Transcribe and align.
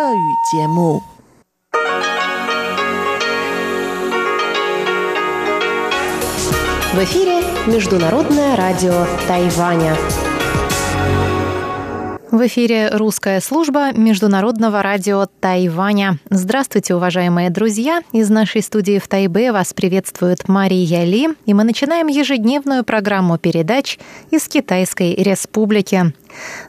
В 0.00 0.02
эфире 7.04 7.42
Международное 7.66 8.56
радио 8.56 9.04
Тайваня. 9.28 9.94
В 12.30 12.46
эфире 12.46 12.88
русская 12.92 13.42
служба 13.42 13.92
Международного 13.92 14.82
радио 14.82 15.26
Тайваня. 15.40 16.18
Здравствуйте, 16.30 16.94
уважаемые 16.94 17.50
друзья! 17.50 18.00
Из 18.12 18.30
нашей 18.30 18.62
студии 18.62 18.98
в 18.98 19.06
Тайбе 19.06 19.52
вас 19.52 19.74
приветствует 19.74 20.48
Мария 20.48 21.04
Ли, 21.04 21.28
и 21.44 21.52
мы 21.52 21.64
начинаем 21.64 22.06
ежедневную 22.06 22.84
программу 22.84 23.36
передач 23.36 23.98
из 24.30 24.48
Китайской 24.48 25.14
Республики. 25.16 26.14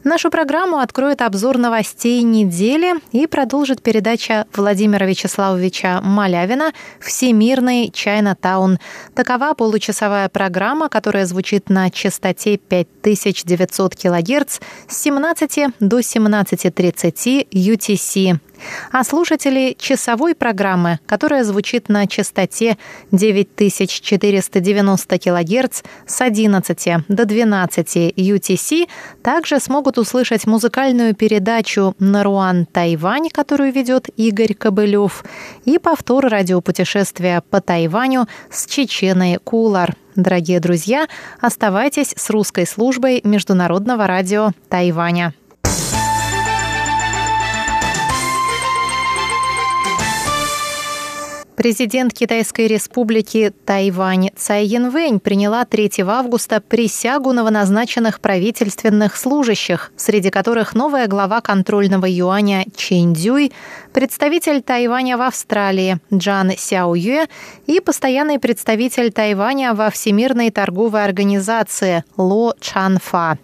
Нашу 0.03 0.29
программу 0.29 0.79
откроет 0.79 1.21
обзор 1.21 1.57
новостей 1.57 2.23
недели 2.23 2.95
и 3.11 3.27
продолжит 3.27 3.81
передача 3.81 4.45
Владимира 4.55 5.05
Вячеславовича 5.05 6.01
Малявина 6.01 6.71
«Всемирный 6.99 7.91
Чайна-таун». 7.91 8.79
Такова 9.13 9.53
получасовая 9.53 10.29
программа, 10.29 10.89
которая 10.89 11.25
звучит 11.25 11.69
на 11.69 11.89
частоте 11.89 12.57
5900 12.57 13.95
кГц 13.95 14.59
с 14.87 14.97
17 14.97 15.73
до 15.79 15.99
17.30 15.99 17.47
UTC 17.51 18.39
а 18.91 19.03
слушатели 19.03 19.75
часовой 19.77 20.35
программы, 20.35 20.99
которая 21.05 21.43
звучит 21.43 21.89
на 21.89 22.07
частоте 22.07 22.77
9490 23.11 25.19
кГц 25.19 25.81
с 26.05 26.21
11 26.21 27.07
до 27.07 27.25
12 27.25 27.95
UTC, 28.17 28.87
также 29.23 29.59
смогут 29.59 29.97
услышать 29.97 30.47
музыкальную 30.47 31.15
передачу 31.15 31.95
«Наруан 31.99 32.65
Тайвань», 32.65 33.29
которую 33.29 33.71
ведет 33.71 34.09
Игорь 34.17 34.53
Кобылев, 34.53 35.23
и 35.65 35.77
повтор 35.77 36.27
радиопутешествия 36.27 37.41
по 37.49 37.61
Тайваню 37.61 38.27
с 38.49 38.65
Чеченой 38.65 39.37
Кулар. 39.43 39.95
Дорогие 40.15 40.59
друзья, 40.59 41.07
оставайтесь 41.39 42.13
с 42.17 42.29
русской 42.29 42.67
службой 42.67 43.21
Международного 43.23 44.07
радио 44.07 44.51
Тайваня. 44.69 45.33
Президент 51.55 52.13
Китайской 52.13 52.67
республики 52.67 53.53
Тайвань 53.65 54.29
Цай 54.37 54.65
Янвэнь 54.65 55.19
приняла 55.19 55.65
3 55.65 55.91
августа 56.07 56.61
присягу 56.61 57.33
новоназначенных 57.33 58.21
правительственных 58.21 59.17
служащих, 59.17 59.91
среди 59.97 60.29
которых 60.29 60.75
новая 60.75 61.07
глава 61.07 61.41
контрольного 61.41 62.05
юаня 62.07 62.65
Чэнь 62.75 63.13
Дюй, 63.13 63.51
представитель 63.93 64.61
Тайваня 64.61 65.17
в 65.17 65.21
Австралии 65.21 65.99
Джан 66.11 66.51
Сяо 66.57 66.95
Юэ 66.95 67.27
и 67.67 67.81
постоянный 67.81 68.39
представитель 68.39 69.11
Тайваня 69.11 69.73
во 69.73 69.89
Всемирной 69.89 70.51
торговой 70.51 71.03
организации 71.03 72.05
Ло 72.15 72.55
Чан 72.61 72.97
Фа. 72.97 73.37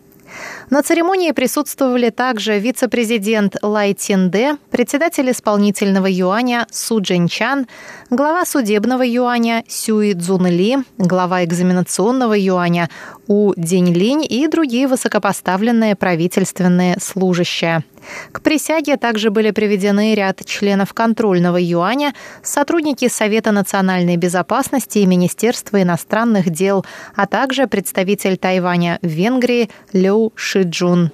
На 0.70 0.84
церемонии 0.84 1.32
присутствовали 1.32 2.10
также 2.10 2.60
вице-президент 2.60 3.56
Лай 3.62 3.94
Тинде, 3.94 4.58
председатель 4.70 5.32
исполнительного 5.32 6.08
юаня 6.10 6.68
Су 6.70 7.00
Джинчан, 7.00 7.68
глава 8.10 8.44
судебного 8.44 9.04
юаня 9.06 9.64
Сюи 9.70 10.14
Цзунли, 10.14 10.80
глава 10.98 11.46
экзаменационного 11.46 12.34
юаня 12.38 12.90
У 13.28 13.54
Деньлинь 13.56 14.26
и 14.30 14.46
другие 14.50 14.88
высокопоставленные 14.88 15.96
правительственные 15.96 16.98
служащие. 17.00 17.86
К 18.32 18.42
присяге 18.42 18.98
также 18.98 19.32
были 19.32 19.52
приведены 19.52 20.16
ряд 20.16 20.46
членов 20.46 20.94
контрольного 20.94 21.58
юаня, 21.60 22.14
сотрудники 22.42 23.08
Совета 23.08 23.52
национальной 23.52 24.18
безопасности 24.18 25.00
и 25.00 25.06
Министерства 25.06 25.82
иностранных 25.82 26.50
дел, 26.50 26.86
а 27.16 27.26
также 27.26 27.68
представитель 27.68 28.38
Тайваня 28.38 29.00
в 29.02 29.08
Венгрии 29.08 29.70
Лю 29.94 30.32
Шиджун. 30.58 31.12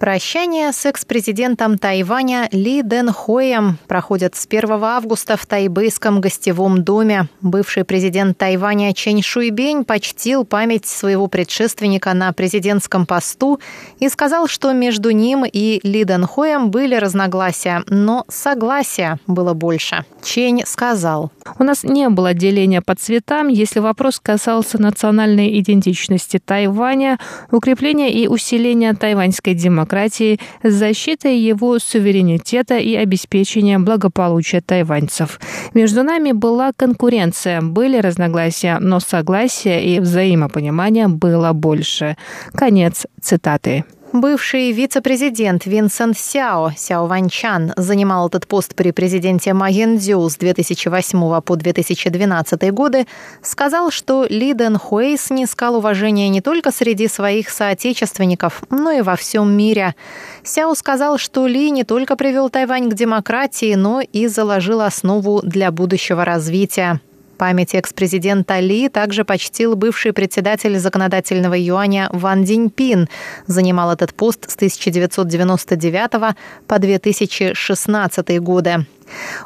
Прощание 0.00 0.72
с 0.72 0.86
экс-президентом 0.86 1.76
Тайваня 1.76 2.48
Ли 2.52 2.80
Дэн 2.80 3.12
Хоем 3.12 3.76
проходит 3.86 4.34
с 4.34 4.46
1 4.46 4.82
августа 4.82 5.36
в 5.36 5.44
тайбэйском 5.44 6.22
гостевом 6.22 6.82
доме. 6.82 7.28
Бывший 7.42 7.84
президент 7.84 8.38
Тайваня 8.38 8.94
Чэнь 8.94 9.22
Шуйбень 9.22 9.84
почтил 9.84 10.46
память 10.46 10.86
своего 10.86 11.26
предшественника 11.26 12.14
на 12.14 12.32
президентском 12.32 13.04
посту 13.04 13.60
и 13.98 14.08
сказал, 14.08 14.46
что 14.48 14.72
между 14.72 15.10
ним 15.10 15.44
и 15.44 15.80
Ли 15.86 16.04
Дэн 16.04 16.24
Хоем 16.24 16.70
были 16.70 16.94
разногласия, 16.94 17.82
но 17.86 18.24
согласия 18.30 19.18
было 19.26 19.52
больше. 19.52 20.06
Чэнь 20.22 20.62
сказал. 20.64 21.30
У 21.58 21.62
нас 21.62 21.84
не 21.84 22.08
было 22.08 22.32
деления 22.32 22.80
по 22.80 22.94
цветам, 22.94 23.48
если 23.48 23.80
вопрос 23.80 24.18
касался 24.18 24.80
национальной 24.80 25.60
идентичности 25.60 26.40
Тайваня, 26.42 27.18
укрепления 27.50 28.10
и 28.10 28.28
усиления 28.28 28.94
тайваньской 28.94 29.52
демократии 29.52 29.89
демократии 29.90 30.38
с 30.62 30.72
защитой 30.72 31.38
его 31.38 31.78
суверенитета 31.78 32.78
и 32.78 32.94
обеспечением 32.94 33.84
благополучия 33.84 34.60
тайваньцев. 34.60 35.40
Между 35.74 36.02
нами 36.02 36.32
была 36.32 36.72
конкуренция, 36.76 37.60
были 37.60 37.98
разногласия, 37.98 38.78
но 38.80 39.00
согласия 39.00 39.80
и 39.80 40.00
взаимопонимания 40.00 41.08
было 41.08 41.52
больше. 41.52 42.16
Конец 42.54 43.06
цитаты. 43.20 43.84
Бывший 44.12 44.72
вице-президент 44.72 45.66
Винсент 45.66 46.18
Сяо, 46.18 46.72
Сяо 46.76 47.06
Ванчан, 47.06 47.72
занимал 47.76 48.26
этот 48.26 48.48
пост 48.48 48.74
при 48.74 48.90
президенте 48.90 49.54
Ма 49.54 49.70
Яндзю 49.70 50.28
с 50.28 50.34
2008 50.36 51.40
по 51.40 51.56
2012 51.56 52.72
годы, 52.72 53.06
сказал, 53.40 53.92
что 53.92 54.26
Ли 54.28 54.52
Дэн 54.52 54.78
Хуэй 54.78 55.16
снискал 55.16 55.76
уважение 55.76 56.28
не 56.28 56.40
только 56.40 56.72
среди 56.72 57.06
своих 57.06 57.50
соотечественников, 57.50 58.64
но 58.68 58.90
и 58.90 59.02
во 59.02 59.14
всем 59.14 59.56
мире. 59.56 59.94
Сяо 60.42 60.74
сказал, 60.74 61.16
что 61.16 61.46
Ли 61.46 61.70
не 61.70 61.84
только 61.84 62.16
привел 62.16 62.50
Тайвань 62.50 62.90
к 62.90 62.94
демократии, 62.94 63.76
но 63.76 64.00
и 64.00 64.26
заложил 64.26 64.80
основу 64.80 65.40
для 65.44 65.70
будущего 65.70 66.24
развития. 66.24 67.00
Память 67.40 67.74
экс-президента 67.74 68.60
Ли 68.60 68.90
также 68.90 69.24
почтил 69.24 69.74
бывший 69.74 70.12
председатель 70.12 70.78
законодательного 70.78 71.54
юаня 71.54 72.10
Ван 72.12 72.44
Диньпин. 72.44 73.08
Занимал 73.46 73.90
этот 73.90 74.12
пост 74.12 74.50
с 74.50 74.56
1999 74.56 76.36
по 76.66 76.78
2016 76.78 78.40
годы. 78.40 78.84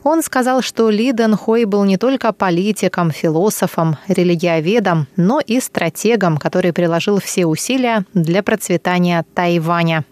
Он 0.03 0.25
сказал, 0.25 0.60
что 0.60 0.91
Ли 0.91 1.12
Дэн 1.12 1.37
Хой 1.37 1.66
был 1.66 1.84
не 1.84 1.97
только 1.97 2.32
политиком, 2.32 3.12
философом, 3.12 3.97
религиоведом, 4.09 5.06
но 5.15 5.38
и 5.38 5.61
стратегом, 5.61 6.38
который 6.38 6.72
приложил 6.72 7.21
все 7.21 7.47
усилия 7.47 8.05
для 8.12 8.43
процветания 8.43 9.25
Тайваня. 9.34 10.05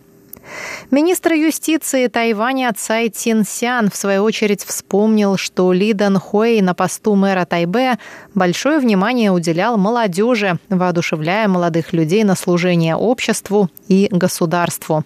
Министр 0.91 1.33
юстиции 1.35 2.07
Тайваня 2.09 2.73
Цай 2.77 3.09
Тинсян 3.09 3.91
в 3.91 3.97
свою 3.97 4.23
очередь 4.23 4.65
вспомнил, 4.65 5.37
что 5.37 5.73
Ли 5.73 5.93
Дэн 5.93 6.19
Хуэй 6.19 6.61
на 6.61 6.75
посту 6.75 7.15
мэра 7.15 7.45
Тайбе 7.45 7.99
большое 8.35 8.79
внимание 8.79 9.31
уделял 9.31 9.77
молодежи, 9.77 10.59
воодушевляя 10.69 11.49
молодых 11.49 11.93
людей 11.93 12.25
на 12.25 12.35
служение 12.35 12.97
обществу 12.97 13.71
и 13.89 14.09
государству. 14.11 15.05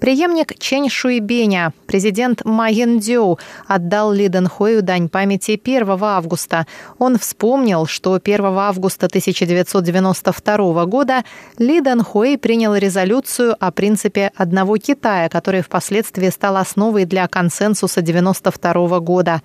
Преемник 0.00 0.58
Чэнь 0.58 0.88
Шуйбеня, 0.88 1.72
президент 1.86 2.44
Ма 2.44 2.68
Яндзю, 2.70 3.38
отдал 3.66 4.12
Ли 4.12 4.28
Дэнхою 4.28 4.82
дань 4.82 5.08
памяти 5.08 5.60
1 5.62 5.98
августа. 6.00 6.66
Он 6.98 7.18
вспомнил, 7.18 7.86
что 7.86 8.14
1 8.22 8.44
августа 8.44 9.06
1992 9.06 10.86
года 10.86 11.24
Ли 11.58 11.80
Дэнхуэй 11.80 12.38
принял 12.38 12.74
резолюцию 12.74 13.56
о 13.58 13.70
принципе 13.72 14.30
одного 14.36 14.76
Китая, 14.76 15.28
который 15.28 15.62
впоследствии 15.62 16.28
стал 16.28 16.56
основой 16.56 17.04
для 17.04 17.26
консенсуса 17.26 18.00
1992 18.00 19.00
года. 19.00 19.42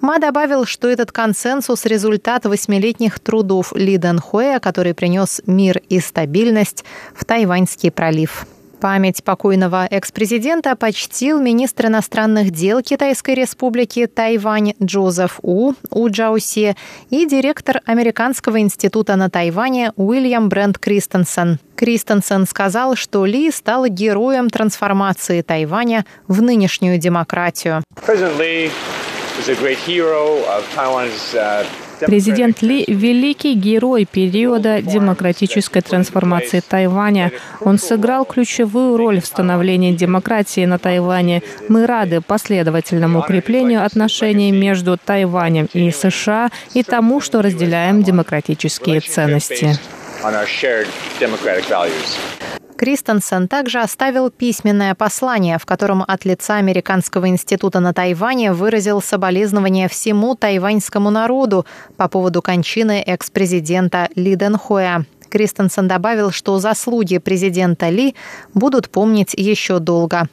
Ма 0.00 0.18
добавил, 0.18 0.64
что 0.66 0.88
этот 0.88 1.12
консенсус– 1.12 1.84
результат 1.92 2.44
восьмилетних 2.44 3.20
трудов 3.20 3.72
Ли 3.74 3.98
Дэнхуэя, 3.98 4.58
который 4.60 4.94
принес 4.94 5.40
мир 5.46 5.80
и 5.88 6.00
стабильность 6.00 6.84
в 7.14 7.24
Тайваньский 7.24 7.90
пролив. 7.90 8.46
Память 8.82 9.22
покойного 9.22 9.86
экс-президента 9.88 10.74
почтил 10.74 11.40
министр 11.40 11.86
иностранных 11.86 12.50
дел 12.50 12.82
Китайской 12.82 13.36
республики 13.36 14.08
Тайвань 14.08 14.74
Джозеф 14.82 15.38
У 15.40 15.74
У 15.90 16.08
Джауси 16.08 16.74
и 17.08 17.24
директор 17.24 17.80
Американского 17.86 18.58
института 18.58 19.14
на 19.14 19.30
Тайване 19.30 19.92
Уильям 19.94 20.48
Брент 20.48 20.80
Кристенсен. 20.80 21.60
Кристенсен 21.76 22.44
сказал, 22.44 22.96
что 22.96 23.24
Ли 23.24 23.52
стал 23.52 23.86
героем 23.86 24.50
трансформации 24.50 25.42
Тайваня 25.42 26.04
в 26.26 26.42
нынешнюю 26.42 26.98
демократию. 26.98 27.84
Президент 32.06 32.62
Ли 32.62 32.84
великий 32.86 33.54
герой 33.54 34.06
периода 34.10 34.82
демократической 34.82 35.80
трансформации 35.80 36.60
Тайваня. 36.66 37.32
Он 37.60 37.78
сыграл 37.78 38.24
ключевую 38.24 38.96
роль 38.96 39.20
в 39.20 39.26
становлении 39.26 39.92
демократии 39.92 40.64
на 40.64 40.78
Тайване. 40.78 41.42
Мы 41.68 41.86
рады 41.86 42.20
последовательному 42.20 43.20
укреплению 43.20 43.84
отношений 43.84 44.52
между 44.52 44.96
Тайванем 44.96 45.68
и 45.72 45.90
США 45.90 46.50
и 46.74 46.82
тому, 46.82 47.20
что 47.20 47.42
разделяем 47.42 48.02
демократические 48.02 49.00
ценности. 49.00 49.78
Кристенсен 52.82 53.46
также 53.46 53.78
оставил 53.78 54.28
письменное 54.28 54.96
послание, 54.96 55.56
в 55.60 55.66
котором 55.66 56.02
от 56.04 56.24
лица 56.24 56.56
Американского 56.56 57.28
института 57.28 57.78
на 57.78 57.94
Тайване 57.94 58.52
выразил 58.52 59.00
соболезнования 59.00 59.88
всему 59.88 60.34
тайваньскому 60.34 61.10
народу 61.10 61.64
по 61.96 62.08
поводу 62.08 62.42
кончины 62.42 63.00
экс-президента 63.06 64.08
Ли 64.16 64.34
Дэнхуя. 64.34 65.04
Кристенсен 65.28 65.86
добавил, 65.86 66.32
что 66.32 66.58
заслуги 66.58 67.18
президента 67.18 67.88
Ли 67.88 68.16
будут 68.52 68.90
помнить 68.90 69.32
еще 69.34 69.78
долго. 69.78 70.28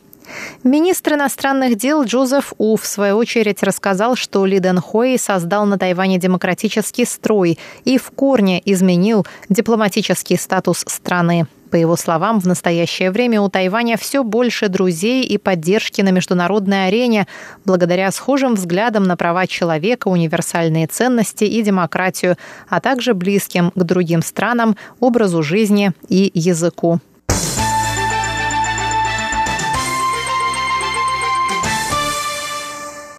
Министр 0.64 1.14
иностранных 1.14 1.78
дел 1.78 2.04
Джозеф 2.04 2.54
У 2.58 2.78
в 2.78 2.86
свою 2.88 3.18
очередь 3.18 3.62
рассказал, 3.62 4.16
что 4.16 4.44
Ли 4.48 4.58
Дэн 4.60 4.82
Хуэй 4.82 5.20
создал 5.20 5.68
на 5.68 5.78
Тайване 5.78 6.18
демократический 6.18 7.06
строй 7.06 7.60
и 7.86 8.00
в 8.00 8.10
корне 8.10 8.60
изменил 8.66 9.28
дипломатический 9.50 10.36
статус 10.36 10.84
страны. 10.88 11.46
По 11.72 11.76
его 11.76 11.96
словам, 11.96 12.40
в 12.40 12.48
настоящее 12.48 13.12
время 13.12 13.42
у 13.42 13.50
Тайваня 13.50 13.96
все 13.98 14.24
больше 14.24 14.70
друзей 14.70 15.24
и 15.24 15.38
поддержки 15.38 16.02
на 16.02 16.10
международной 16.10 16.88
арене 16.88 17.28
благодаря 17.64 18.12
схожим 18.12 18.56
взглядам 18.56 19.04
на 19.04 19.16
права 19.16 19.46
человека, 19.46 20.08
универсальные 20.08 20.88
ценности 20.88 21.44
и 21.44 21.62
демократию, 21.62 22.38
а 22.68 22.80
также 22.80 23.14
близким 23.14 23.72
к 23.76 23.84
другим 23.84 24.24
странам, 24.24 24.78
образу 25.00 25.44
жизни 25.44 25.92
и 26.08 26.32
языку. 26.34 27.00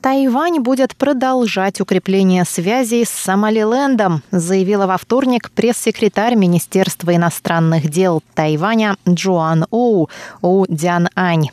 Тайвань 0.00 0.60
будет 0.60 0.96
продолжать 0.96 1.78
укрепление 1.80 2.46
связей 2.46 3.04
с 3.04 3.10
Сомалилендом, 3.10 4.22
заявила 4.30 4.86
во 4.86 4.96
вторник 4.96 5.50
пресс-секретарь 5.50 6.36
Министерства 6.36 7.14
иностранных 7.14 7.90
дел 7.90 8.22
Тайваня 8.34 8.96
Джоан 9.06 9.66
Оу 9.70 10.08
Оу 10.40 10.64
Дян 10.68 11.10
Ань. 11.14 11.48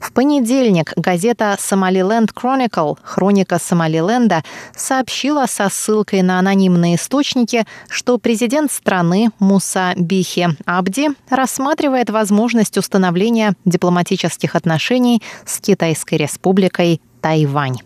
В 0.00 0.12
понедельник 0.12 0.92
газета 0.96 1.56
«Сомалиленд 1.58 2.30
Chronicle» 2.30 2.96
«Хроника 3.02 3.58
Сомалиленда» 3.58 4.42
сообщила 4.76 5.46
со 5.46 5.68
ссылкой 5.68 6.22
на 6.22 6.38
анонимные 6.38 6.96
источники, 6.96 7.64
что 7.88 8.18
президент 8.18 8.70
страны 8.70 9.30
Муса 9.38 9.94
Бихи 9.96 10.48
Абди 10.64 11.10
рассматривает 11.28 12.10
возможность 12.10 12.78
установления 12.78 13.54
дипломатических 13.64 14.54
отношений 14.54 15.22
с 15.44 15.60
Китайской 15.60 16.14
республикой 16.14 17.00
Тайвань. 17.20 17.78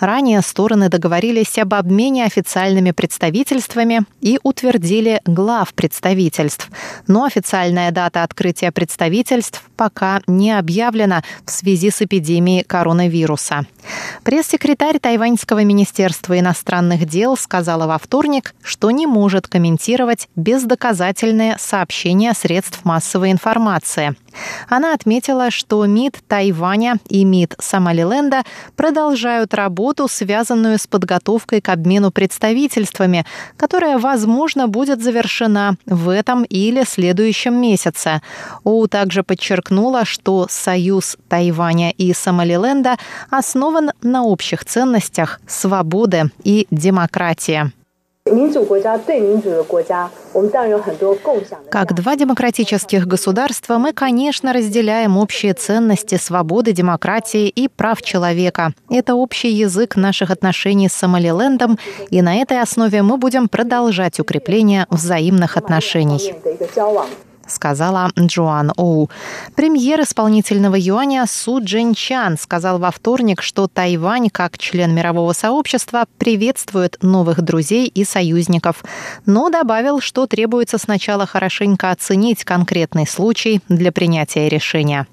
Ранее 0.00 0.42
стороны 0.42 0.88
договорились 0.88 1.58
об 1.58 1.74
обмене 1.74 2.24
официальными 2.24 2.90
представительствами 2.90 4.02
и 4.20 4.38
утвердили 4.42 5.20
глав 5.24 5.72
представительств. 5.74 6.70
Но 7.06 7.24
официальная 7.24 7.90
дата 7.90 8.22
открытия 8.22 8.72
представительств 8.72 9.62
пока 9.76 10.20
не 10.26 10.52
объявлена 10.52 11.22
в 11.44 11.50
связи 11.50 11.90
с 11.90 12.02
эпидемией 12.02 12.64
коронавируса. 12.64 13.66
Пресс-секретарь 14.24 14.98
Тайваньского 14.98 15.62
министерства 15.62 16.38
иностранных 16.38 17.06
дел 17.06 17.36
сказала 17.36 17.86
во 17.86 17.98
вторник, 17.98 18.54
что 18.62 18.90
не 18.90 19.06
может 19.06 19.46
комментировать 19.46 20.28
бездоказательные 20.34 21.56
сообщения 21.58 22.32
средств 22.34 22.84
массовой 22.84 23.30
информации. 23.30 24.16
Она 24.68 24.92
отметила, 24.92 25.50
что 25.50 25.84
МИД 25.86 26.18
Тайваня 26.28 26.96
и 27.08 27.24
МИД 27.24 27.54
Сомалиленда 27.58 28.42
продолжают 28.74 29.45
работу, 29.54 30.08
связанную 30.08 30.78
с 30.78 30.86
подготовкой 30.86 31.60
к 31.60 31.68
обмену 31.68 32.10
представительствами, 32.10 33.24
которая, 33.56 33.98
возможно, 33.98 34.68
будет 34.68 35.02
завершена 35.02 35.76
в 35.86 36.08
этом 36.08 36.44
или 36.44 36.84
следующем 36.84 37.54
месяце. 37.60 38.22
Оу 38.64 38.88
также 38.88 39.22
подчеркнула, 39.22 40.04
что 40.04 40.46
союз 40.50 41.16
Тайваня 41.28 41.90
и 41.90 42.12
Сомалиленда 42.12 42.96
основан 43.30 43.92
на 44.02 44.24
общих 44.24 44.64
ценностях 44.64 45.40
свободы 45.46 46.30
и 46.44 46.66
демократии. 46.70 47.72
Как 51.70 51.94
два 51.94 52.16
демократических 52.16 53.06
государства 53.06 53.78
мы, 53.78 53.92
конечно, 53.92 54.52
разделяем 54.52 55.16
общие 55.16 55.54
ценности 55.54 56.16
свободы, 56.16 56.72
демократии 56.72 57.48
и 57.48 57.68
прав 57.68 58.02
человека. 58.02 58.72
Это 58.90 59.14
общий 59.14 59.50
язык 59.50 59.96
наших 59.96 60.30
отношений 60.30 60.88
с 60.88 60.92
Сомалилендом, 60.92 61.78
и 62.10 62.20
на 62.20 62.36
этой 62.36 62.60
основе 62.60 63.02
мы 63.02 63.16
будем 63.16 63.48
продолжать 63.48 64.18
укрепление 64.18 64.86
взаимных 64.90 65.56
отношений 65.56 66.34
сказала 67.46 68.10
Джоан 68.18 68.72
Оу. 68.76 69.10
Премьер 69.54 70.00
исполнительного 70.02 70.76
юаня 70.76 71.24
Су 71.26 71.60
Чан 71.64 72.38
сказал 72.38 72.78
во 72.78 72.90
вторник, 72.90 73.42
что 73.42 73.68
Тайвань, 73.68 74.30
как 74.30 74.58
член 74.58 74.94
мирового 74.94 75.32
сообщества, 75.32 76.06
приветствует 76.18 76.98
новых 77.02 77.42
друзей 77.42 77.86
и 77.86 78.04
союзников, 78.04 78.84
но 79.24 79.48
добавил, 79.48 80.00
что 80.00 80.26
требуется 80.26 80.78
сначала 80.78 81.26
хорошенько 81.26 81.90
оценить 81.90 82.44
конкретный 82.44 83.06
случай 83.06 83.60
для 83.68 83.92
принятия 83.92 84.48
решения. 84.48 85.06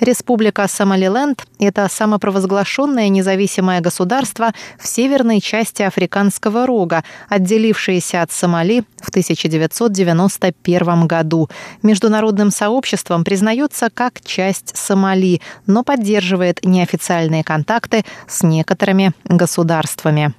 Республика 0.00 0.66
Сомалиленд– 0.68 1.44
это 1.58 1.88
самопровозглашенное 1.90 3.08
независимое 3.08 3.80
государство 3.80 4.52
в 4.78 4.86
северной 4.86 5.40
части 5.40 5.82
Африканского 5.82 6.66
рога, 6.66 7.04
отделившееся 7.28 8.22
от 8.22 8.32
Сомали 8.32 8.84
в 9.00 9.08
1991 9.10 11.06
году. 11.06 11.48
Международным 11.82 12.50
сообществом 12.50 13.24
признается 13.24 13.88
как 13.92 14.20
часть 14.24 14.76
Сомали, 14.76 15.40
но 15.66 15.82
поддерживает 15.84 16.64
неофициальные 16.64 17.44
контакты 17.44 18.04
с 18.26 18.42
некоторыми 18.42 19.12
государствами. 19.24 20.34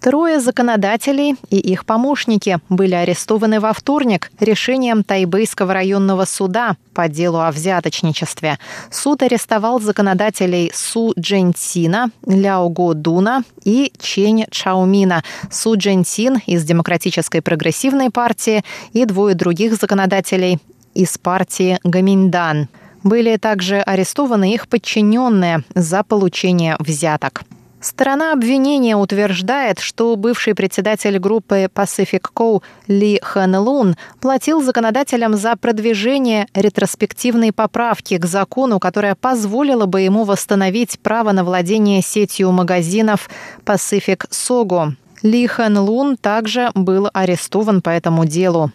Трое 0.00 0.38
законодателей 0.38 1.34
и 1.50 1.58
их 1.58 1.84
помощники 1.84 2.60
были 2.68 2.94
арестованы 2.94 3.58
во 3.58 3.72
вторник 3.72 4.30
решением 4.38 5.02
Тайбэйского 5.02 5.74
районного 5.74 6.24
суда 6.24 6.76
по 6.94 7.08
делу 7.08 7.40
о 7.40 7.50
взяточничестве. 7.50 8.58
Суд 8.90 9.22
арестовал 9.22 9.80
законодателей 9.80 10.70
Су 10.72 11.14
Джентина, 11.18 12.10
Ляо 12.24 12.68
Го 12.68 12.94
Дуна 12.94 13.42
и 13.64 13.92
Чень 14.00 14.46
Чаумина. 14.50 15.24
Су 15.50 15.76
Джентин 15.76 16.40
из 16.46 16.64
Демократической 16.64 17.40
прогрессивной 17.40 18.10
партии 18.10 18.62
и 18.92 19.04
двое 19.04 19.34
других 19.34 19.74
законодателей 19.74 20.60
из 20.94 21.18
партии 21.18 21.80
Гаминдан. 21.82 22.68
Были 23.02 23.36
также 23.36 23.80
арестованы 23.80 24.54
их 24.54 24.68
подчиненные 24.68 25.64
за 25.74 26.04
получение 26.04 26.76
взяток. 26.78 27.42
Сторона 27.80 28.32
обвинения 28.32 28.96
утверждает, 28.96 29.78
что 29.78 30.16
бывший 30.16 30.56
председатель 30.56 31.18
группы 31.18 31.68
Pacific 31.72 32.24
Co. 32.34 32.60
Ли 32.88 33.20
Хэн 33.22 33.54
Лун 33.56 33.96
платил 34.20 34.60
законодателям 34.62 35.36
за 35.36 35.54
продвижение 35.54 36.48
ретроспективной 36.54 37.52
поправки 37.52 38.18
к 38.18 38.26
закону, 38.26 38.80
которая 38.80 39.14
позволила 39.14 39.86
бы 39.86 40.00
ему 40.00 40.24
восстановить 40.24 40.98
право 40.98 41.30
на 41.30 41.44
владение 41.44 42.02
сетью 42.02 42.50
магазинов 42.50 43.30
Pacific 43.64 44.28
Sogo. 44.30 44.94
Ли 45.22 45.46
Хэн 45.46 45.78
Лун 45.78 46.16
также 46.16 46.70
был 46.74 47.08
арестован 47.12 47.80
по 47.80 47.90
этому 47.90 48.24
делу. 48.24 48.72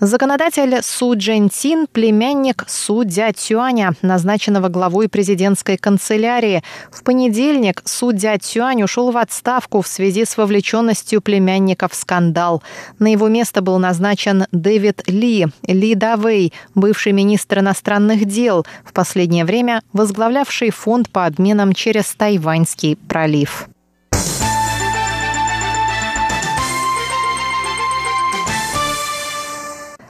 Законодатель 0.00 0.82
Су 0.82 1.14
Джентин– 1.16 1.86
племянник 1.92 2.64
Су 2.66 3.04
Дя 3.04 3.32
Цюаня, 3.32 3.94
назначенного 4.02 4.68
главой 4.68 5.08
президентской 5.08 5.76
канцелярии. 5.76 6.62
В 6.90 7.02
понедельник 7.02 7.82
Су 7.84 8.12
Дя 8.12 8.38
Цюань 8.38 8.82
ушел 8.82 9.10
в 9.10 9.16
отставку 9.16 9.82
в 9.82 9.86
связи 9.86 10.24
с 10.24 10.36
вовлеченностью 10.36 11.20
племянника 11.20 11.88
в 11.88 11.94
скандал. 11.94 12.62
На 12.98 13.12
его 13.12 13.28
место 13.28 13.62
был 13.62 13.78
назначен 13.78 14.46
Дэвид 14.52 15.08
Ли, 15.08 15.46
Ли 15.66 15.94
Давей, 15.94 16.52
бывший 16.74 17.12
министр 17.12 17.60
иностранных 17.60 18.24
дел, 18.24 18.66
в 18.84 18.92
последнее 18.92 19.44
время 19.44 19.82
возглавлявший 19.92 20.70
фонд 20.70 21.10
по 21.10 21.26
обменам 21.26 21.72
через 21.72 22.12
Тайваньский 22.14 22.96
пролив. 22.96 23.68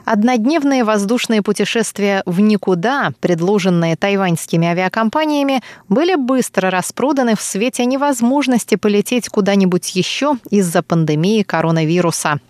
Однодневные 0.04 0.84
воздушные 0.84 1.42
путешествия 1.42 2.22
в 2.26 2.40
никуда, 2.40 3.12
предложенные 3.20 3.96
тайваньскими 3.96 4.68
авиакомпаниями, 4.68 5.62
были 5.88 6.14
быстро 6.14 6.70
распроданы 6.70 7.36
в 7.36 7.40
свете 7.40 7.84
невозможности 7.84 8.74
полететь 8.74 9.28
куда-нибудь 9.28 9.94
еще 9.94 10.36
из-за 10.50 10.82
пандемии 10.82 11.42
коронавируса. 11.42 12.40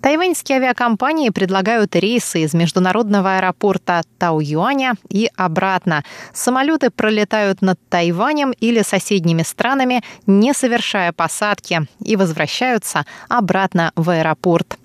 Тайваньские 0.00 0.58
авиакомпании 0.58 1.30
предлагают 1.30 1.94
рейсы 1.96 2.42
из 2.42 2.54
международного 2.54 3.36
аэропорта 3.36 4.02
Тау-Юаня 4.18 4.94
и 5.08 5.30
обратно. 5.36 6.04
Самолеты 6.32 6.90
пролетают 6.90 7.62
над 7.62 7.78
Тайванем 7.88 8.52
или 8.52 8.82
соседними 8.82 9.42
странами, 9.42 10.02
не 10.26 10.52
совершая 10.54 11.12
посадки, 11.12 11.86
и 12.00 12.16
возвращаются 12.16 13.04
обратно 13.28 13.92
в 13.94 14.10
аэропорт. 14.10 14.78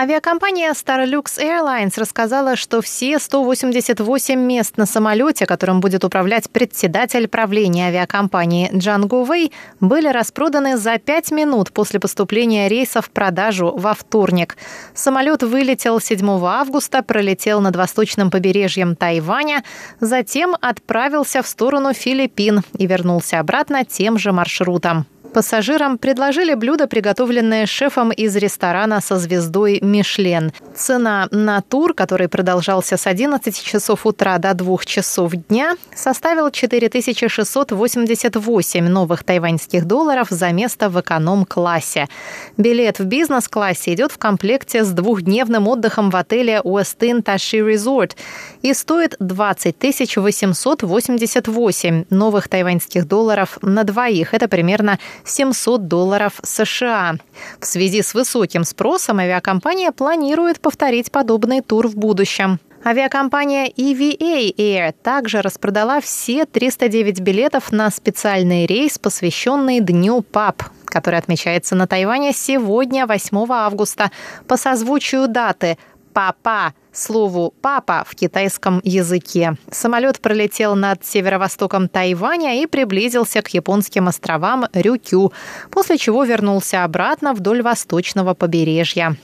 Авиакомпания 0.00 0.70
Starlux 0.74 1.40
Airlines 1.40 1.98
рассказала, 1.98 2.54
что 2.54 2.80
все 2.80 3.18
188 3.18 4.38
мест 4.38 4.76
на 4.76 4.86
самолете, 4.86 5.44
которым 5.44 5.80
будет 5.80 6.04
управлять 6.04 6.48
председатель 6.50 7.26
правления 7.26 7.88
авиакомпании 7.88 8.70
Джан 8.72 9.08
Гувей, 9.08 9.50
были 9.80 10.06
распроданы 10.06 10.76
за 10.76 10.98
5 10.98 11.32
минут 11.32 11.72
после 11.72 11.98
поступления 11.98 12.68
рейса 12.68 13.02
в 13.02 13.10
продажу 13.10 13.74
во 13.76 13.92
вторник. 13.92 14.56
Самолет 14.94 15.42
вылетел 15.42 16.00
7 16.00 16.30
августа, 16.44 17.02
пролетел 17.02 17.60
над 17.60 17.74
восточным 17.74 18.30
побережьем 18.30 18.94
Тайваня, 18.94 19.64
затем 19.98 20.54
отправился 20.60 21.42
в 21.42 21.48
сторону 21.48 21.92
Филиппин 21.92 22.62
и 22.78 22.86
вернулся 22.86 23.40
обратно 23.40 23.84
тем 23.84 24.16
же 24.16 24.30
маршрутом. 24.30 25.06
Пассажирам 25.32 25.98
предложили 25.98 26.54
блюдо, 26.54 26.86
приготовленное 26.86 27.66
шефом 27.66 28.10
из 28.10 28.34
ресторана 28.36 29.00
со 29.00 29.18
звездой 29.18 29.80
«Мишлен». 29.82 30.52
Цена 30.74 31.28
на 31.30 31.60
тур, 31.60 31.92
который 31.94 32.28
продолжался 32.28 32.96
с 32.96 33.06
11 33.06 33.62
часов 33.62 34.06
утра 34.06 34.38
до 34.38 34.54
2 34.54 34.78
часов 34.84 35.32
дня, 35.32 35.76
составил 35.94 36.50
4688 36.50 38.88
новых 38.88 39.22
тайваньских 39.22 39.84
долларов 39.84 40.28
за 40.30 40.50
место 40.52 40.88
в 40.88 40.98
эконом-классе. 41.00 42.08
Билет 42.56 42.98
в 42.98 43.04
бизнес-классе 43.04 43.92
идет 43.94 44.10
в 44.12 44.18
комплекте 44.18 44.82
с 44.82 44.90
двухдневным 44.90 45.68
отдыхом 45.68 46.10
в 46.10 46.16
отеле 46.16 46.60
Westin 46.64 47.22
Tashi 47.22 47.60
Resort 47.60 48.16
и 48.62 48.72
стоит 48.72 49.14
20 49.20 49.76
888 50.16 52.04
новых 52.10 52.48
тайваньских 52.48 53.06
долларов 53.06 53.58
на 53.62 53.84
двоих. 53.84 54.34
Это 54.34 54.48
примерно 54.48 54.98
700 55.24 55.88
долларов 55.88 56.40
США. 56.42 57.16
В 57.60 57.66
связи 57.66 58.02
с 58.02 58.14
высоким 58.14 58.64
спросом 58.64 59.18
авиакомпания 59.18 59.92
планирует 59.92 60.60
повторить 60.60 61.10
подобный 61.10 61.60
тур 61.60 61.88
в 61.88 61.96
будущем. 61.96 62.58
Авиакомпания 62.84 63.66
EVA 63.66 64.54
Air 64.56 64.94
также 65.02 65.42
распродала 65.42 66.00
все 66.00 66.46
309 66.46 67.20
билетов 67.20 67.72
на 67.72 67.90
специальный 67.90 68.66
рейс, 68.66 68.98
посвященный 68.98 69.80
Дню 69.80 70.22
ПАП, 70.22 70.62
который 70.84 71.18
отмечается 71.18 71.74
на 71.74 71.86
Тайване 71.86 72.32
сегодня, 72.32 73.06
8 73.06 73.46
августа, 73.50 74.10
по 74.46 74.56
созвучию 74.56 75.28
даты 75.28 75.76
«Папа» 76.14 76.72
слову 76.98 77.54
«папа» 77.62 78.04
в 78.06 78.14
китайском 78.14 78.80
языке. 78.84 79.56
Самолет 79.70 80.20
пролетел 80.20 80.74
над 80.74 81.04
северо-востоком 81.04 81.88
Тайваня 81.88 82.62
и 82.62 82.66
приблизился 82.66 83.42
к 83.42 83.48
японским 83.48 84.08
островам 84.08 84.66
Рюкю, 84.72 85.32
после 85.70 85.98
чего 85.98 86.24
вернулся 86.24 86.84
обратно 86.84 87.32
вдоль 87.32 87.62
восточного 87.62 88.34
побережья. 88.34 89.16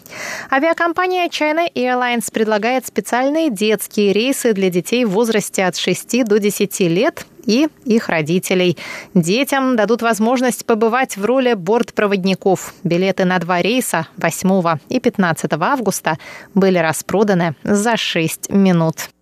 Авиакомпания 0.51 1.29
China 1.29 1.67
Airlines 1.75 2.33
предлагает 2.33 2.87
специальные 2.87 3.51
детские 3.51 4.13
рейсы 4.13 4.53
для 4.53 4.71
детей 4.71 5.05
в 5.05 5.11
возрасте 5.11 5.65
от 5.65 5.77
6 5.77 6.25
до 6.25 6.39
10 6.39 6.81
лет 6.81 7.27
и 7.47 7.69
их 7.85 8.09
родителей. 8.09 8.77
Детям 9.15 9.77
дадут 9.77 10.03
возможность 10.03 10.67
побывать 10.67 11.17
в 11.17 11.25
роли 11.25 11.55
бортпроводников. 11.55 12.75
Билеты 12.85 13.25
на 13.25 13.39
два 13.39 13.63
рейса 13.63 14.09
8 14.17 14.79
и 14.89 15.01
15 15.01 15.53
августа 15.55 16.19
были 16.55 16.79
распроданы 16.79 17.55
за 17.65 17.97
6 17.97 18.51
минут. 18.51 19.14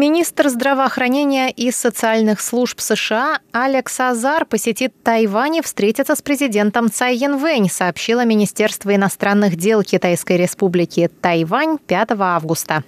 Министр 0.00 0.48
здравоохранения 0.48 1.50
и 1.50 1.70
социальных 1.70 2.40
служб 2.40 2.80
США 2.80 3.40
Алекс 3.52 4.00
Азар 4.00 4.46
посетит 4.46 4.94
Тайвань 5.02 5.56
и 5.56 5.60
встретится 5.60 6.14
с 6.14 6.22
президентом 6.22 6.90
Цай 6.90 7.16
Янвэнь, 7.16 7.68
сообщило 7.68 8.24
Министерство 8.24 8.94
иностранных 8.94 9.56
дел 9.56 9.82
Китайской 9.82 10.38
Республики 10.38 11.10
Тайвань 11.20 11.76
5 11.86 12.12
августа. 12.18 12.82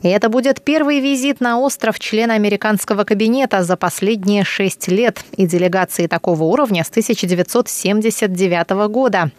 И 0.00 0.08
это 0.08 0.30
будет 0.30 0.62
первый 0.62 1.00
визит 1.00 1.42
на 1.42 1.58
остров 1.58 1.98
члена 1.98 2.32
американского 2.32 3.04
кабинета 3.04 3.62
за 3.62 3.76
последние 3.76 4.42
шесть 4.42 4.88
лет 4.88 5.26
и 5.36 5.46
делегации 5.46 6.06
такого 6.06 6.44
уровня 6.44 6.84
с 6.84 6.88
1979 6.88 8.70
года. 8.88 9.30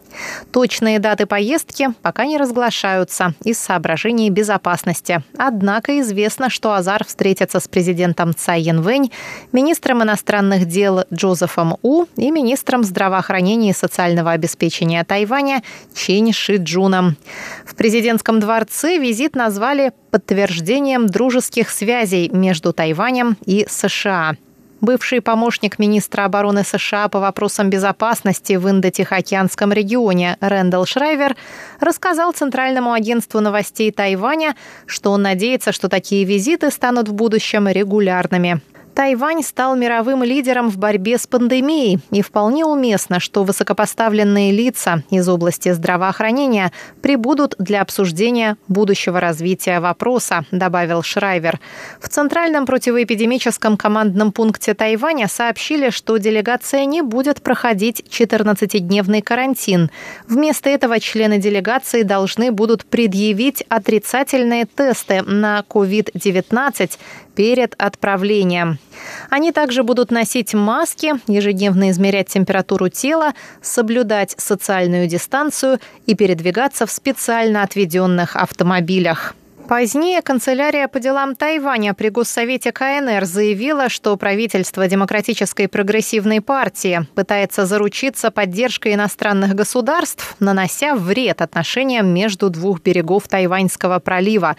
Точные 0.51 0.99
даты 0.99 1.25
поездки 1.25 1.89
пока 2.03 2.25
не 2.25 2.37
разглашаются 2.37 3.33
из 3.43 3.57
соображений 3.57 4.29
безопасности. 4.29 5.23
Однако 5.35 5.99
известно, 5.99 6.51
что 6.51 6.73
Азар 6.73 7.06
встретится 7.07 7.59
с 7.59 7.67
президентом 7.67 8.35
Цай 8.35 8.61
Янвэнь, 8.61 9.11
министром 9.51 10.03
иностранных 10.03 10.65
дел 10.65 11.05
Джозефом 11.11 11.77
У 11.81 12.05
и 12.17 12.29
министром 12.29 12.83
здравоохранения 12.83 13.71
и 13.71 13.73
социального 13.73 14.31
обеспечения 14.31 15.03
Тайваня 15.03 15.63
Чень 15.95 16.33
Шиджуном. 16.33 17.17
В 17.65 17.75
президентском 17.75 18.39
дворце 18.39 18.97
визит 18.97 19.35
назвали 19.35 19.91
подтверждением 20.11 21.07
дружеских 21.07 21.69
связей 21.69 22.29
между 22.29 22.73
Тайванем 22.73 23.37
и 23.45 23.65
США. 23.69 24.35
Бывший 24.79 25.21
помощник 25.21 25.79
министра 25.79 26.25
обороны 26.25 26.63
США 26.63 27.07
по 27.07 27.19
вопросам 27.19 27.69
безопасности 27.69 28.53
в 28.53 28.69
Индо-Тихоокеанском 28.69 29.73
регионе 29.73 30.37
Рэндалл 30.39 30.85
Шрайвер 30.85 31.35
рассказал 31.79 32.31
Центральному 32.31 32.93
агентству 32.93 33.39
новостей 33.39 33.91
Тайваня, 33.91 34.55
что 34.85 35.11
он 35.11 35.23
надеется, 35.23 35.71
что 35.71 35.89
такие 35.89 36.25
визиты 36.25 36.69
станут 36.69 37.09
в 37.09 37.13
будущем 37.13 37.67
регулярными. 37.67 38.61
Тайвань 38.97 39.43
стал 39.43 39.75
мировым 39.75 40.23
лидером 40.23 40.71
в 40.71 40.79
борьбе 40.79 41.19
с 41.19 41.27
пандемией, 41.27 41.99
и 42.09 42.23
вполне 42.23 42.65
уместно, 42.65 43.19
что 43.19 43.43
высокопоставленные 43.43 44.51
лица 44.51 45.03
из 45.11 45.29
области 45.29 45.71
здравоохранения 45.71 46.71
прибудут 47.03 47.53
для 47.59 47.83
обсуждения 47.83 48.57
будущего 48.67 49.19
развития 49.19 49.81
вопроса, 49.81 50.45
добавил 50.49 51.03
Шрайвер. 51.03 51.59
В 52.01 52.09
Центральном 52.09 52.65
противоэпидемическом 52.65 53.77
командном 53.77 54.31
пункте 54.31 54.73
Тайваня 54.73 55.27
сообщили, 55.27 55.91
что 55.91 56.17
делегация 56.17 56.85
не 56.85 57.03
будет 57.03 57.43
проходить 57.43 58.03
14-дневный 58.09 59.21
карантин. 59.21 59.91
Вместо 60.27 60.71
этого 60.71 60.99
члены 60.99 61.37
делегации 61.37 62.01
должны 62.01 62.51
будут 62.51 62.83
предъявить 62.87 63.63
отрицательные 63.69 64.65
тесты 64.65 65.21
на 65.21 65.63
COVID-19 65.69 66.97
перед 67.35 67.75
отправлением. 67.77 68.79
Они 69.29 69.51
также 69.51 69.83
будут 69.83 70.11
носить 70.11 70.53
маски, 70.53 71.15
ежедневно 71.27 71.91
измерять 71.91 72.27
температуру 72.27 72.89
тела, 72.89 73.33
соблюдать 73.61 74.35
социальную 74.37 75.07
дистанцию 75.07 75.79
и 76.05 76.15
передвигаться 76.15 76.85
в 76.85 76.91
специально 76.91 77.63
отведенных 77.63 78.35
автомобилях. 78.35 79.35
Позднее 79.67 80.21
канцелярия 80.21 80.87
по 80.87 81.01
делам 81.01 81.35
Тайваня 81.35 81.93
при 81.93 82.07
Госсовете 82.07 82.71
КНР 82.71 83.25
заявила, 83.25 83.89
что 83.89 84.15
правительство 84.15 84.87
Демократической 84.87 85.67
прогрессивной 85.67 86.39
партии 86.39 87.05
пытается 87.15 87.65
заручиться 87.65 88.31
поддержкой 88.31 88.93
иностранных 88.93 89.55
государств, 89.55 90.37
нанося 90.39 90.95
вред 90.95 91.41
отношениям 91.41 92.07
между 92.07 92.49
двух 92.49 92.81
берегов 92.81 93.27
Тайваньского 93.27 93.99
пролива. 93.99 94.55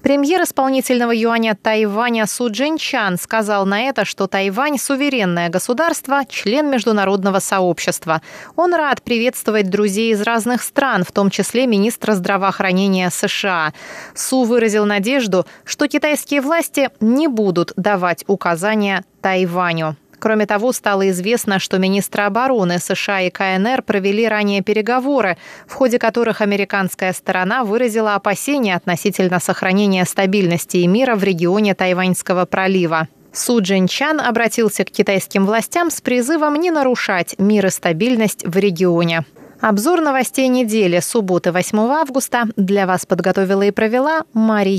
Премьер 0.00 0.42
исполнительного 0.42 1.10
юаня 1.10 1.58
Тайваня 1.60 2.26
Су 2.26 2.48
Джинчан 2.48 3.18
сказал 3.18 3.66
на 3.66 3.80
это, 3.80 4.04
что 4.04 4.28
Тайвань– 4.28 4.78
суверенное 4.78 5.48
государство, 5.48 6.24
член 6.28 6.70
международного 6.70 7.40
сообщества. 7.40 8.22
Он 8.54 8.72
рад 8.76 9.02
приветствовать 9.02 9.68
друзей 9.70 10.12
из 10.12 10.22
разных 10.22 10.62
стран, 10.62 11.02
в 11.02 11.10
том 11.10 11.30
числе 11.30 11.66
министра 11.66 12.12
здравоохранения 12.12 13.10
США. 13.10 13.72
Су 14.14 14.51
выразил 14.52 14.84
надежду, 14.84 15.46
что 15.64 15.88
китайские 15.88 16.42
власти 16.42 16.90
не 17.00 17.26
будут 17.26 17.72
давать 17.76 18.22
указания 18.26 19.02
Тайваню. 19.22 19.96
Кроме 20.18 20.44
того, 20.44 20.72
стало 20.72 21.08
известно, 21.08 21.58
что 21.58 21.78
министры 21.78 22.24
обороны 22.24 22.78
США 22.78 23.22
и 23.22 23.30
КНР 23.30 23.82
провели 23.82 24.28
ранее 24.28 24.62
переговоры, 24.62 25.38
в 25.66 25.72
ходе 25.72 25.98
которых 25.98 26.42
американская 26.42 27.14
сторона 27.14 27.64
выразила 27.64 28.14
опасения 28.14 28.76
относительно 28.76 29.40
сохранения 29.40 30.04
стабильности 30.04 30.76
и 30.76 30.86
мира 30.86 31.16
в 31.16 31.24
регионе 31.24 31.74
Тайваньского 31.74 32.44
пролива. 32.44 33.08
Су 33.32 33.62
Джинчан 33.62 34.20
обратился 34.20 34.84
к 34.84 34.90
китайским 34.90 35.46
властям 35.46 35.90
с 35.90 36.02
призывом 36.02 36.56
не 36.56 36.70
нарушать 36.70 37.36
мир 37.38 37.66
и 37.66 37.70
стабильность 37.70 38.46
в 38.46 38.54
регионе. 38.58 39.24
Обзор 39.62 40.00
новостей 40.00 40.48
недели 40.48 40.98
субботы 40.98 41.52
8 41.52 41.78
августа 41.78 42.48
для 42.56 42.84
вас 42.84 43.06
подготовила 43.06 43.62
и 43.62 43.70
провела 43.70 44.24
Мария 44.32 44.74